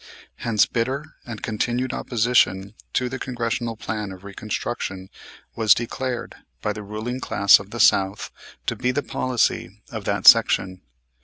Hence 0.37 0.65
bitter 0.65 1.13
and 1.27 1.43
continued 1.43 1.93
opposition 1.93 2.73
to 2.93 3.07
the 3.07 3.19
Congressional 3.19 3.77
Plan 3.77 4.11
of 4.11 4.23
Reconstruction 4.23 5.11
was 5.55 5.75
declared 5.75 6.33
by 6.59 6.73
the 6.73 6.81
ruling 6.81 7.19
class 7.19 7.59
of 7.59 7.69
the 7.69 7.79
South 7.79 8.31
to 8.65 8.75
be 8.75 8.89
the 8.89 9.03
policy 9.03 9.83
of 9.91 10.05
that 10.05 10.25
section. 10.25 10.81